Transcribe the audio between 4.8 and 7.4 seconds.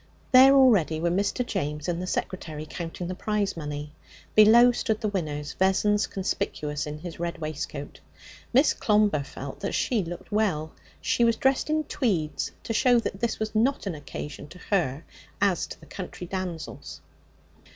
the winners, Vessons conspicuous in his red